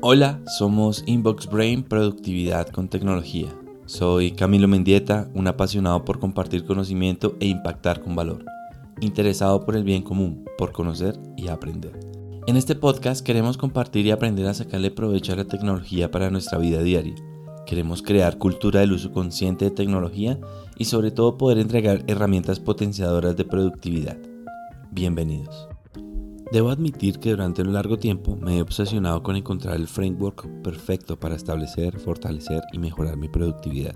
[0.00, 3.48] Hola, somos Inbox Brain Productividad con Tecnología.
[3.86, 8.44] Soy Camilo Mendieta, un apasionado por compartir conocimiento e impactar con valor,
[9.00, 11.98] interesado por el bien común, por conocer y aprender.
[12.46, 16.58] En este podcast queremos compartir y aprender a sacarle provecho a la tecnología para nuestra
[16.58, 17.16] vida diaria.
[17.66, 20.38] Queremos crear cultura del uso consciente de tecnología
[20.76, 24.16] y sobre todo poder entregar herramientas potenciadoras de productividad.
[24.92, 25.68] Bienvenidos.
[26.50, 31.20] Debo admitir que durante un largo tiempo me he obsesionado con encontrar el framework perfecto
[31.20, 33.94] para establecer, fortalecer y mejorar mi productividad.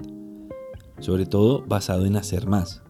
[1.01, 2.83] Sobre todo basado en hacer más.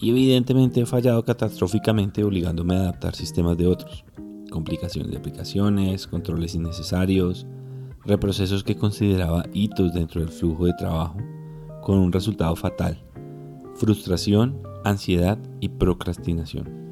[0.00, 4.04] Y evidentemente he fallado catastróficamente obligándome a adaptar sistemas de otros.
[4.52, 7.48] Complicaciones de aplicaciones, controles innecesarios,
[8.04, 11.18] reprocesos que consideraba hitos dentro del flujo de trabajo,
[11.82, 13.02] con un resultado fatal.
[13.74, 16.89] Frustración, ansiedad y procrastinación.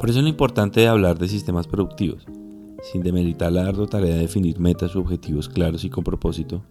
[0.00, 2.24] Por eso es lo importante de hablar de sistemas productivos.
[2.82, 6.64] Sin demeritar la ardua tarea de definir metas u objetivos claros y con propósito,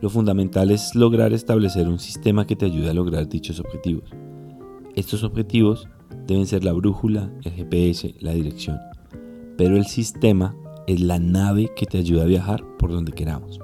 [0.00, 4.08] lo fundamental es lograr establecer un sistema que te ayude a lograr dichos objetivos.
[4.94, 5.88] Estos objetivos
[6.28, 8.78] deben ser la brújula, el GPS, la dirección.
[9.56, 10.54] Pero el sistema
[10.86, 13.58] es la nave que te ayuda a viajar por donde queramos.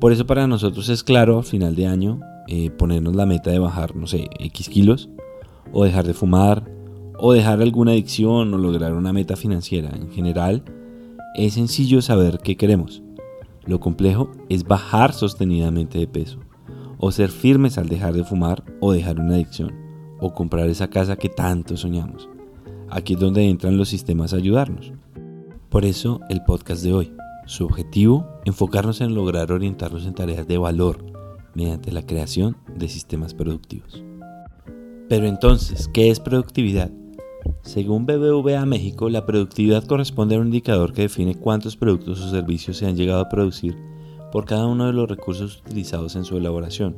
[0.00, 3.58] Por eso para nosotros es claro al final de año eh, ponernos la meta de
[3.58, 5.10] bajar, no sé, X kilos,
[5.72, 6.79] o dejar de fumar,
[7.20, 9.90] o dejar alguna adicción o lograr una meta financiera.
[9.94, 10.64] En general,
[11.34, 13.02] es sencillo saber qué queremos.
[13.66, 16.40] Lo complejo es bajar sostenidamente de peso,
[16.98, 19.72] o ser firmes al dejar de fumar o dejar una adicción,
[20.18, 22.28] o comprar esa casa que tanto soñamos.
[22.88, 24.92] Aquí es donde entran los sistemas a ayudarnos.
[25.68, 27.12] Por eso el podcast de hoy.
[27.46, 31.04] Su objetivo, enfocarnos en lograr orientarnos en tareas de valor
[31.54, 34.02] mediante la creación de sistemas productivos.
[35.08, 36.90] Pero entonces, ¿qué es productividad?
[37.62, 42.78] Según BBVA México, la productividad corresponde a un indicador que define cuántos productos o servicios
[42.78, 43.76] se han llegado a producir
[44.32, 46.96] por cada uno de los recursos utilizados en su elaboración,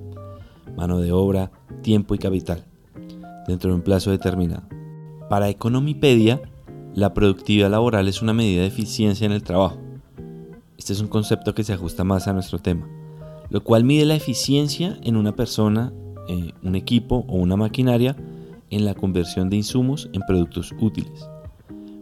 [0.77, 1.51] mano de obra,
[1.83, 2.65] tiempo y capital,
[3.47, 4.63] dentro de un plazo determinado.
[5.29, 6.41] Para Economipedia,
[6.95, 9.79] la productividad laboral es una medida de eficiencia en el trabajo.
[10.77, 12.89] Este es un concepto que se ajusta más a nuestro tema,
[13.49, 15.93] lo cual mide la eficiencia en una persona,
[16.29, 18.17] eh, un equipo o una maquinaria
[18.73, 21.29] en la conversión de insumos en productos útiles.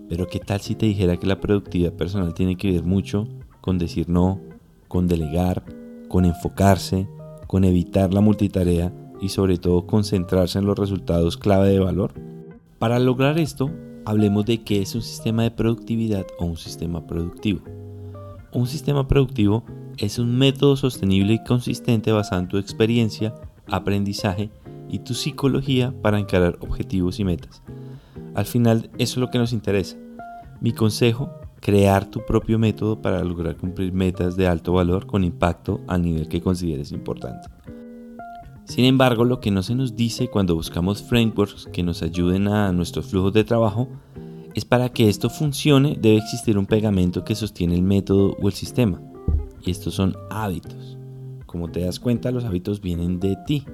[0.09, 3.29] Pero ¿qué tal si te dijera que la productividad personal tiene que ver mucho
[3.61, 4.41] con decir no,
[4.89, 5.65] con delegar,
[6.09, 7.09] con enfocarse,
[7.49, 12.15] con evitar la multitarea y sobre todo concentrarse en los resultados clave de valor?
[12.79, 13.71] Para lograr esto,
[14.05, 17.63] hablemos de qué es un sistema de productividad o un sistema productivo.
[18.53, 19.65] Un sistema productivo
[19.97, 23.35] es un método sostenible y consistente basado en tu experiencia,
[23.67, 24.51] aprendizaje
[24.91, 27.63] y tu psicología para encarar objetivos y metas.
[28.35, 29.97] Al final, eso es lo que nos interesa.
[30.61, 31.31] Mi consejo,
[31.61, 36.29] crear tu propio método para lograr cumplir metas de alto valor con impacto al nivel
[36.29, 37.49] que consideres importante.
[38.65, 42.73] Sin embargo, lo que no se nos dice cuando buscamos frameworks que nos ayuden a
[42.73, 43.89] nuestros flujos de trabajo
[44.55, 48.55] es para que esto funcione debe existir un pegamento que sostiene el método o el
[48.55, 49.01] sistema.
[49.63, 50.99] Y estos son hábitos.
[51.47, 53.65] Como te das cuenta, los hábitos vienen de ti,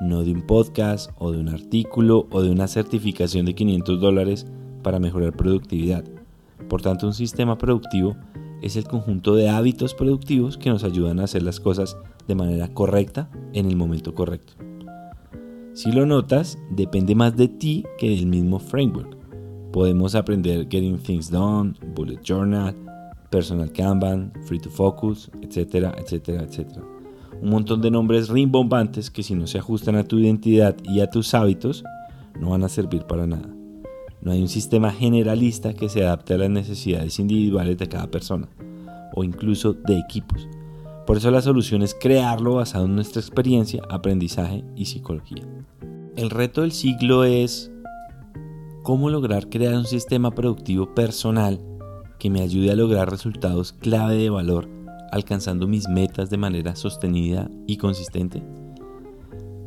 [0.00, 4.46] no de un podcast o de un artículo o de una certificación de 500 dólares
[4.82, 6.04] para mejorar productividad.
[6.68, 8.16] Por tanto, un sistema productivo
[8.62, 11.96] es el conjunto de hábitos productivos que nos ayudan a hacer las cosas
[12.26, 14.54] de manera correcta en el momento correcto.
[15.74, 19.16] Si lo notas, depende más de ti que del mismo framework.
[19.72, 22.74] Podemos aprender Getting Things Done, Bullet Journal,
[23.30, 26.95] Personal Kanban, Free to Focus, etcétera, etcétera, etcétera
[27.40, 31.10] un montón de nombres rimbombantes que si no se ajustan a tu identidad y a
[31.10, 31.84] tus hábitos,
[32.40, 33.48] no van a servir para nada.
[34.20, 38.48] No hay un sistema generalista que se adapte a las necesidades individuales de cada persona
[39.14, 40.48] o incluso de equipos.
[41.06, 45.44] Por eso la solución es crearlo basado en nuestra experiencia, aprendizaje y psicología.
[46.16, 47.70] El reto del siglo es
[48.82, 51.60] cómo lograr crear un sistema productivo personal
[52.18, 54.68] que me ayude a lograr resultados clave de valor
[55.12, 58.42] alcanzando mis metas de manera sostenida y consistente?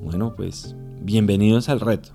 [0.03, 2.09] Bueno, pues bienvenidos al reto.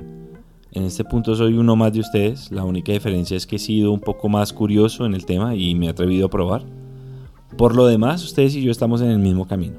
[0.73, 3.93] En este punto soy uno más de ustedes, la única diferencia es que he sido
[3.93, 6.65] un poco más curioso en el tema y me he atrevido a probar.
[7.56, 9.76] Por lo demás, ustedes y yo estamos en el mismo camino.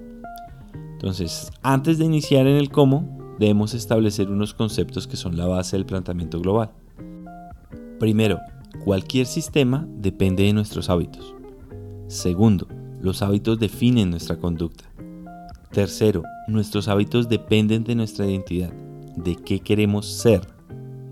[0.93, 5.75] Entonces, antes de iniciar en el cómo, debemos establecer unos conceptos que son la base
[5.75, 6.71] del planteamiento global.
[7.99, 8.39] Primero,
[8.85, 11.35] cualquier sistema depende de nuestros hábitos.
[12.07, 12.67] Segundo,
[13.05, 14.85] los hábitos definen nuestra conducta.
[15.71, 18.73] Tercero, nuestros hábitos dependen de nuestra identidad,
[19.15, 20.41] de qué queremos ser.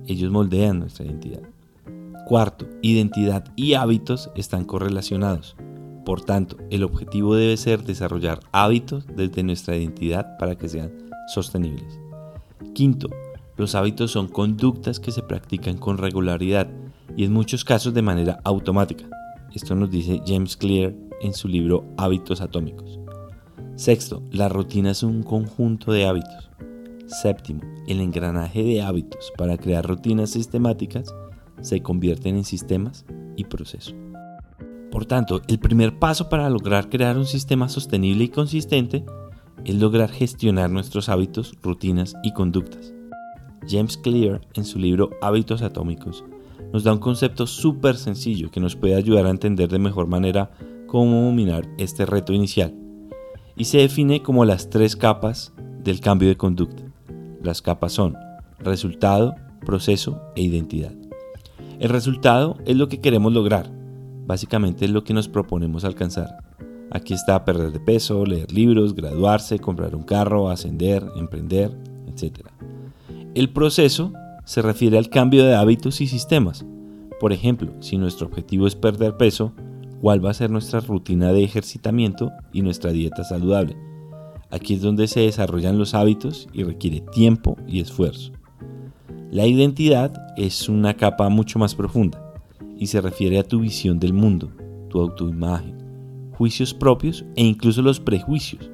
[0.07, 1.41] Ellos moldean nuestra identidad.
[2.25, 5.55] Cuarto, identidad y hábitos están correlacionados.
[6.03, 10.91] Por tanto, el objetivo debe ser desarrollar hábitos desde nuestra identidad para que sean
[11.27, 11.99] sostenibles.
[12.73, 13.07] Quinto,
[13.55, 16.67] los hábitos son conductas que se practican con regularidad
[17.15, 19.05] y en muchos casos de manera automática.
[19.53, 22.99] Esto nos dice James Clear en su libro Hábitos Atómicos.
[23.75, 26.51] Sexto, la rutina es un conjunto de hábitos.
[27.07, 31.13] Séptimo, el engranaje de hábitos para crear rutinas sistemáticas
[31.61, 33.05] se convierten en sistemas
[33.35, 33.95] y procesos.
[34.91, 39.05] Por tanto, el primer paso para lograr crear un sistema sostenible y consistente
[39.65, 42.93] es lograr gestionar nuestros hábitos, rutinas y conductas.
[43.67, 46.23] James Clear, en su libro Hábitos Atómicos,
[46.73, 50.51] nos da un concepto súper sencillo que nos puede ayudar a entender de mejor manera
[50.93, 52.75] cómo dominar este reto inicial.
[53.55, 55.51] Y se define como las tres capas
[55.83, 56.83] del cambio de conducta.
[57.41, 58.15] Las capas son
[58.59, 59.33] resultado,
[59.65, 60.93] proceso e identidad.
[61.79, 63.71] El resultado es lo que queremos lograr,
[64.27, 66.37] básicamente es lo que nos proponemos alcanzar.
[66.91, 71.75] Aquí está perder de peso, leer libros, graduarse, comprar un carro, ascender, emprender,
[72.05, 72.49] etc.
[73.33, 74.13] El proceso
[74.45, 76.63] se refiere al cambio de hábitos y sistemas.
[77.19, 79.53] Por ejemplo, si nuestro objetivo es perder peso,
[80.03, 83.77] ¿cuál va a ser nuestra rutina de ejercitamiento y nuestra dieta saludable?
[84.51, 88.33] Aquí es donde se desarrollan los hábitos y requiere tiempo y esfuerzo.
[89.31, 92.21] La identidad es una capa mucho más profunda
[92.77, 94.51] y se refiere a tu visión del mundo,
[94.89, 95.77] tu autoimagen,
[96.37, 98.69] juicios propios e incluso los prejuicios,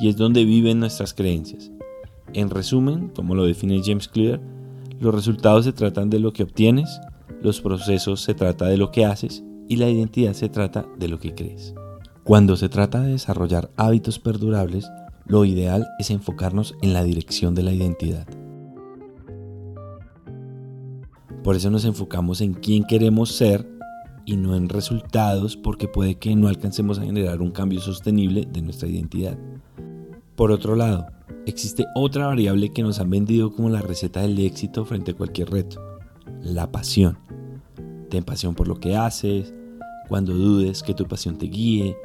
[0.00, 1.70] y es donde viven nuestras creencias.
[2.32, 4.40] En resumen, como lo define James Clear,
[5.00, 6.98] los resultados se tratan de lo que obtienes,
[7.42, 11.18] los procesos se trata de lo que haces y la identidad se trata de lo
[11.18, 11.74] que crees.
[12.24, 14.86] Cuando se trata de desarrollar hábitos perdurables,
[15.24, 18.26] lo ideal es enfocarnos en la dirección de la identidad.
[21.42, 23.66] Por eso nos enfocamos en quién queremos ser
[24.26, 28.60] y no en resultados porque puede que no alcancemos a generar un cambio sostenible de
[28.60, 29.38] nuestra identidad.
[30.36, 31.06] Por otro lado,
[31.46, 35.50] existe otra variable que nos han vendido como la receta del éxito frente a cualquier
[35.50, 35.80] reto,
[36.42, 37.16] la pasión.
[38.10, 39.54] Ten pasión por lo que haces,
[40.12, 41.96] cuando dudes que tu pasión te guíe,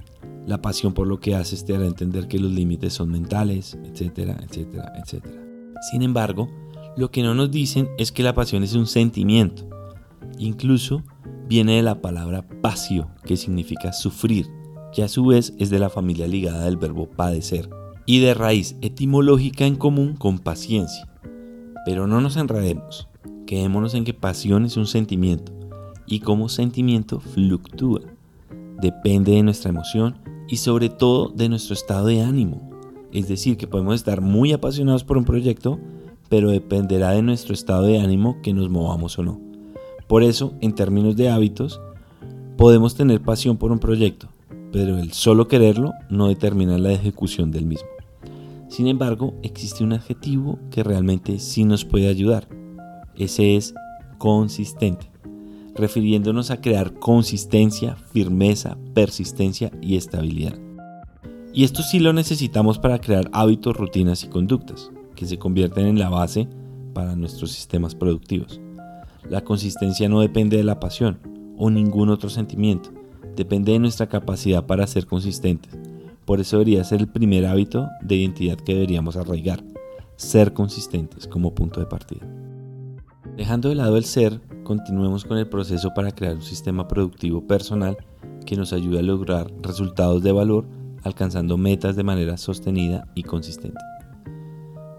[0.46, 4.38] la pasión por lo que haces te hará entender que los límites son mentales, etcétera,
[4.48, 5.46] etcétera, etcétera.
[5.92, 6.48] Sin embargo,
[6.96, 9.68] lo que no nos dicen es que la pasión es un sentimiento.
[10.40, 11.04] Incluso
[11.50, 14.48] viene de la palabra pasio, que significa sufrir,
[14.94, 17.70] que a su vez es de la familia ligada del verbo padecer
[18.06, 21.10] y de raíz etimológica en común con paciencia.
[21.84, 23.10] Pero no nos enredemos,
[23.46, 25.57] quedémonos en que pasión es un sentimiento
[26.08, 28.02] y como sentimiento fluctúa,
[28.82, 30.18] depende de nuestra emoción
[30.48, 32.70] y sobre todo de nuestro estado de ánimo.
[33.12, 35.80] Es decir, que podemos estar muy apasionados por un proyecto,
[36.30, 39.40] pero dependerá de nuestro estado de ánimo que nos movamos o no.
[40.08, 41.82] Por eso, en términos de hábitos,
[42.58, 44.30] podemos tener pasión por un proyecto,
[44.72, 47.88] pero el solo quererlo no determina la ejecución del mismo.
[48.70, 52.48] Sin embargo, existe un adjetivo que realmente sí nos puede ayudar.
[53.16, 53.74] Ese es
[54.18, 55.10] consistente,
[55.78, 60.58] refiriéndonos a crear consistencia, firmeza, persistencia y estabilidad.
[61.54, 66.00] Y esto sí lo necesitamos para crear hábitos, rutinas y conductas, que se convierten en
[66.00, 66.48] la base
[66.94, 68.60] para nuestros sistemas productivos.
[69.30, 71.20] La consistencia no depende de la pasión
[71.58, 72.92] o ningún otro sentimiento,
[73.36, 75.78] depende de nuestra capacidad para ser consistentes
[76.28, 79.64] por eso debería ser el primer hábito de identidad que deberíamos arraigar,
[80.18, 82.28] ser consistentes como punto de partida.
[83.38, 87.96] Dejando de lado el ser, continuemos con el proceso para crear un sistema productivo personal
[88.46, 90.66] que nos ayude a lograr resultados de valor
[91.04, 93.80] alcanzando metas de manera sostenida y consistente.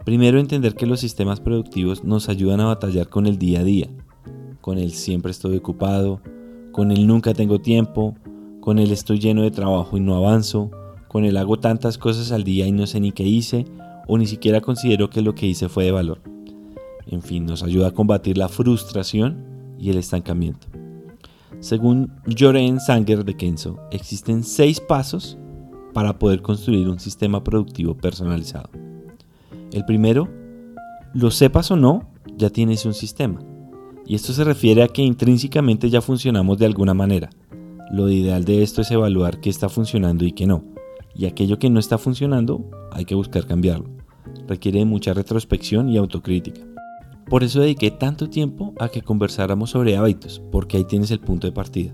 [0.07, 3.91] Primero entender que los sistemas productivos nos ayudan a batallar con el día a día,
[4.63, 6.23] con el siempre estoy ocupado,
[6.73, 8.17] con el nunca tengo tiempo,
[8.61, 10.71] con el estoy lleno de trabajo y no avanzo,
[11.09, 13.67] con el hago tantas cosas al día y no sé ni qué hice,
[14.07, 16.23] o ni siquiera considero que lo que hice fue de valor.
[17.07, 19.48] En fin, nos ayuda a combatir la frustración
[19.79, 20.67] y el estancamiento.
[21.61, 25.39] Según Joren Sanger de Kenzo, existen seis pasos
[25.93, 28.71] para poder construir un sistema productivo personalizado.
[29.73, 30.29] El primero,
[31.15, 33.41] lo sepas o no, ya tienes un sistema.
[34.07, 37.31] Y esto se refiere a que intrínsecamente ya funcionamos de alguna manera.
[37.91, 40.63] Lo ideal de esto es evaluar qué está funcionando y qué no
[41.19, 43.91] y aquello que no está funcionando hay que buscar cambiarlo.
[44.47, 46.63] Requiere mucha retrospección y autocrítica.
[47.29, 51.47] Por eso dediqué tanto tiempo a que conversáramos sobre hábitos, porque ahí tienes el punto
[51.47, 51.93] de partida.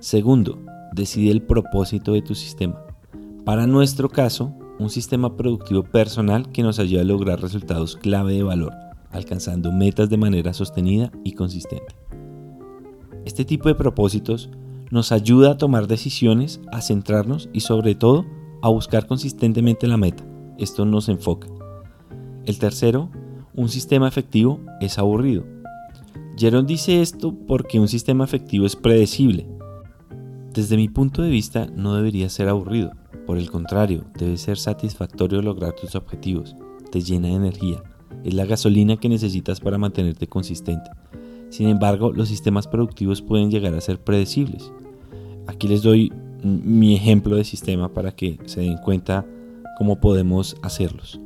[0.00, 0.58] Segundo,
[0.92, 2.82] decide el propósito de tu sistema.
[3.44, 8.42] Para nuestro caso, un sistema productivo personal que nos ayude a lograr resultados clave de
[8.42, 8.72] valor,
[9.10, 11.94] alcanzando metas de manera sostenida y consistente.
[13.24, 14.50] Este tipo de propósitos
[14.90, 18.24] nos ayuda a tomar decisiones, a centrarnos y sobre todo
[18.62, 20.24] a buscar consistentemente la meta.
[20.58, 21.48] Esto nos enfoca.
[22.44, 23.10] El tercero,
[23.56, 25.44] un sistema efectivo es aburrido.
[26.36, 29.46] Jerome dice esto porque un sistema efectivo es predecible.
[30.52, 32.92] Desde mi punto de vista no debería ser aburrido.
[33.26, 36.54] Por el contrario, debe ser satisfactorio lograr tus objetivos.
[36.92, 37.82] Te llena de energía.
[38.24, 40.90] Es la gasolina que necesitas para mantenerte consistente.
[41.48, 44.70] Sin embargo, los sistemas productivos pueden llegar a ser predecibles.
[45.46, 49.26] Aquí les doy mi ejemplo de sistema para que se den cuenta
[49.78, 51.20] cómo podemos hacerlos.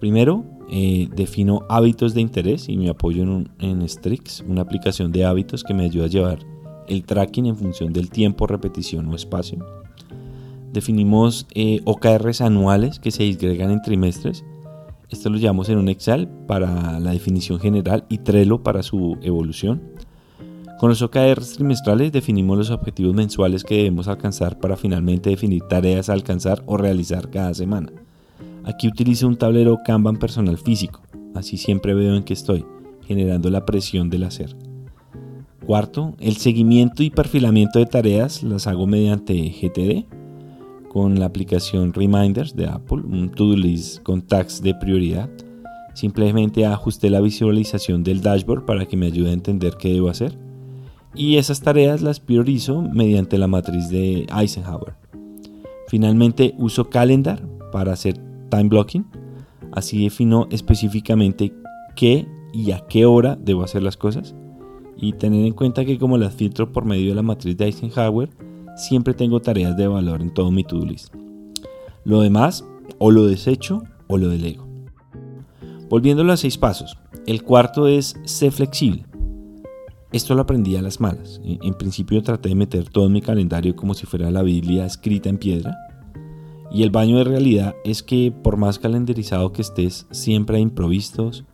[0.00, 3.22] Primero, eh, defino hábitos de interés y me apoyo
[3.58, 6.38] en, Strix, una aplicación de hábitos que me ayuda a llevar
[6.88, 9.64] el tracking en función del tiempo, repetición o espacio.
[10.72, 14.44] Definimos eh, OKRs anuales que se disgregan en trimestres.
[15.08, 19.82] Esto lo llamamos en un Excel para la definición general y Trello para su evolución.
[20.78, 26.10] Con los OKRs trimestrales definimos los objetivos mensuales que debemos alcanzar para finalmente definir tareas
[26.10, 27.90] a alcanzar o realizar cada semana.
[28.66, 31.00] Aquí utilizo un tablero Kanban personal físico,
[31.34, 32.66] así siempre veo en qué estoy,
[33.06, 34.56] generando la presión del hacer.
[35.64, 40.04] Cuarto, el seguimiento y perfilamiento de tareas las hago mediante GTD
[40.88, 45.30] con la aplicación Reminders de Apple, un to-do list con tags de prioridad.
[45.94, 50.38] Simplemente ajusté la visualización del dashboard para que me ayude a entender qué debo hacer
[51.16, 54.94] y esas tareas las priorizo mediante la matriz de Eisenhower.
[55.88, 57.42] Finalmente uso Calendar
[57.72, 58.20] para hacer
[58.50, 59.06] time blocking,
[59.72, 61.54] así defino específicamente
[61.94, 64.34] qué y a qué hora debo hacer las cosas
[64.96, 68.30] y tener en cuenta que como las filtro por medio de la matriz de Eisenhower,
[68.76, 71.14] siempre tengo tareas de valor en todo mi to-do list.
[72.04, 72.64] Lo demás
[72.98, 74.66] o lo desecho o lo delego.
[75.88, 79.04] Volviendo a los seis pasos, el cuarto es ser flexible.
[80.12, 81.40] Esto lo aprendí a las malas.
[81.44, 85.28] En principio traté de meter todo en mi calendario como si fuera la Biblia escrita
[85.28, 85.76] en piedra.
[86.70, 91.44] Y el baño de realidad es que por más calendarizado que estés, siempre hay improvistos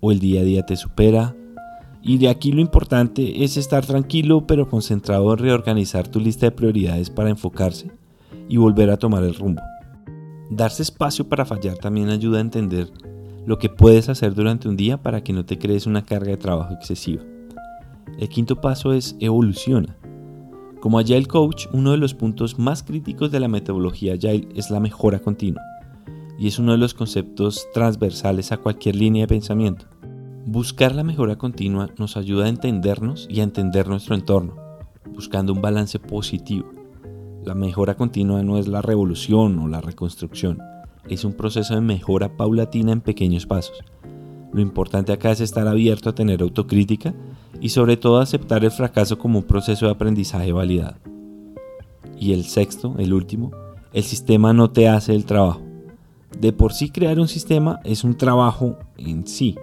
[0.00, 1.36] o el día a día te supera.
[2.02, 6.52] Y de aquí lo importante es estar tranquilo pero concentrado en reorganizar tu lista de
[6.52, 7.90] prioridades para enfocarse
[8.48, 9.62] y volver a tomar el rumbo.
[10.50, 12.90] Darse espacio para fallar también ayuda a entender
[13.46, 16.36] lo que puedes hacer durante un día para que no te crees una carga de
[16.36, 17.22] trabajo excesiva.
[18.18, 19.96] El quinto paso es evoluciona.
[20.80, 24.78] Como Agile Coach, uno de los puntos más críticos de la metodología Agile es la
[24.78, 25.60] mejora continua,
[26.38, 29.86] y es uno de los conceptos transversales a cualquier línea de pensamiento.
[30.46, 34.54] Buscar la mejora continua nos ayuda a entendernos y a entender nuestro entorno,
[35.12, 36.70] buscando un balance positivo.
[37.44, 40.58] La mejora continua no es la revolución o la reconstrucción,
[41.08, 43.78] es un proceso de mejora paulatina en pequeños pasos.
[44.52, 47.14] Lo importante acá es estar abierto a tener autocrítica
[47.60, 50.96] y sobre todo aceptar el fracaso como un proceso de aprendizaje validado.
[52.18, 53.50] Y el sexto, el último,
[53.92, 55.62] el sistema no te hace el trabajo.
[56.38, 59.56] De por sí crear un sistema es un trabajo en sí,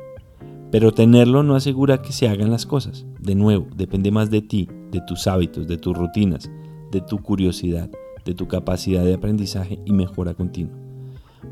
[0.71, 3.05] pero tenerlo no asegura que se hagan las cosas.
[3.19, 6.49] De nuevo, depende más de ti, de tus hábitos, de tus rutinas,
[6.91, 7.89] de tu curiosidad,
[8.25, 10.73] de tu capacidad de aprendizaje y mejora continua.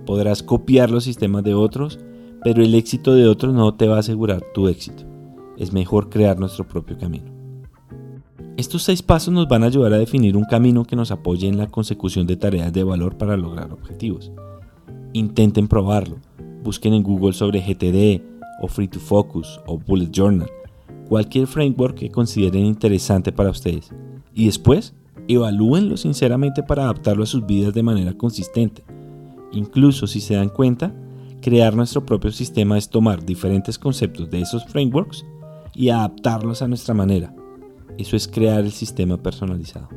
[0.06, 2.00] Podrás copiar los sistemas de otros,
[2.44, 5.13] pero el éxito de otros no te va a asegurar tu éxito
[5.64, 7.32] es mejor crear nuestro propio camino.
[8.56, 11.58] Estos seis pasos nos van a ayudar a definir un camino que nos apoye en
[11.58, 14.32] la consecución de tareas de valor para lograr objetivos.
[15.12, 16.18] Intenten probarlo.
[16.64, 18.22] Busquen en Google sobre GTD
[18.62, 20.50] o Free to Focus o Bullet Journal,
[21.10, 23.90] cualquier framework que consideren interesante para ustedes.
[24.36, 24.94] Y después,
[25.28, 28.84] evalúenlo sinceramente para adaptarlo a sus vidas de manera consistente.
[29.52, 30.94] Incluso si se dan cuenta,
[31.42, 35.26] crear nuestro propio sistema es tomar diferentes conceptos de esos frameworks
[35.74, 37.34] y adaptarlos a nuestra manera.
[37.98, 39.90] Eso es crear el sistema personalizado.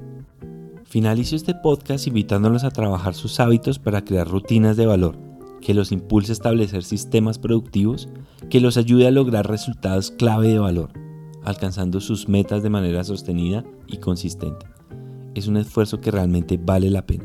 [0.84, 5.16] Finalizo este podcast invitándolos a trabajar sus hábitos para crear rutinas de valor
[5.60, 8.08] que los impulse a establecer sistemas productivos
[8.50, 10.90] que los ayude a lograr resultados clave de valor,
[11.42, 14.66] alcanzando sus metas de manera sostenida y consistente.
[15.34, 17.24] Es un esfuerzo que realmente vale la pena.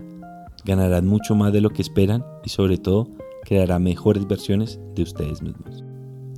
[0.66, 3.08] Ganarán mucho más de lo que esperan y sobre todo
[3.44, 5.84] creará mejores versiones de ustedes mismos.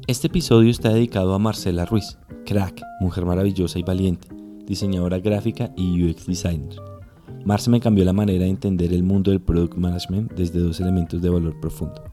[0.05, 4.27] Este episodio está dedicado a Marcela Ruiz, crack, mujer maravillosa y valiente,
[4.65, 6.75] diseñadora gráfica y UX designer.
[7.45, 11.22] Marce me cambió la manera de entender el mundo del product management desde dos elementos
[11.22, 12.03] de valor profundo.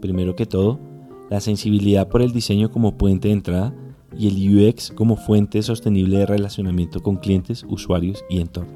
[0.00, 0.80] Primero que todo,
[1.28, 3.74] la sensibilidad por el diseño como puente de entrada
[4.16, 8.72] y el UX como fuente sostenible de relacionamiento con clientes, usuarios y entorno.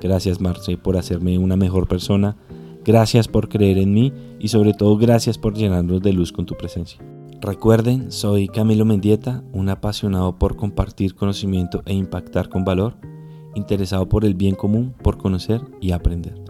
[0.00, 2.36] Gracias Marce por hacerme una mejor persona,
[2.84, 6.54] gracias por creer en mí y sobre todo gracias por llenarnos de luz con tu
[6.56, 7.00] presencia.
[7.44, 12.96] Recuerden, soy Camilo Mendieta, un apasionado por compartir conocimiento e impactar con valor,
[13.54, 16.40] interesado por el bien común, por conocer y aprender.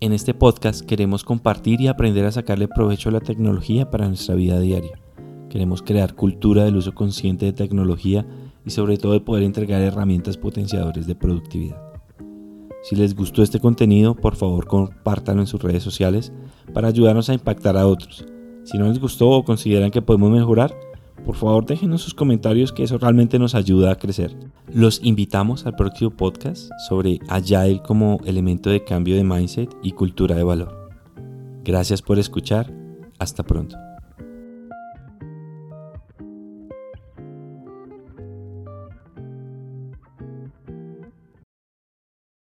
[0.00, 4.34] En este podcast queremos compartir y aprender a sacarle provecho a la tecnología para nuestra
[4.34, 4.98] vida diaria.
[5.48, 8.26] Queremos crear cultura del uso consciente de tecnología
[8.66, 11.80] y sobre todo de poder entregar herramientas potenciadores de productividad.
[12.82, 16.32] Si les gustó este contenido, por favor compártanlo en sus redes sociales
[16.74, 18.26] para ayudarnos a impactar a otros.
[18.64, 20.74] Si no les gustó o consideran que podemos mejorar,
[21.24, 24.36] por favor déjenos sus comentarios que eso realmente nos ayuda a crecer.
[24.72, 30.34] Los invitamos al próximo podcast sobre Agile como elemento de cambio de mindset y cultura
[30.34, 30.90] de valor.
[31.64, 32.72] Gracias por escuchar.
[33.18, 33.76] Hasta pronto.